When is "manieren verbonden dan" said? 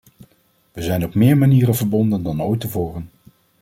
1.37-2.41